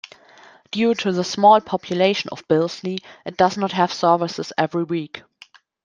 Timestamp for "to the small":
0.95-1.61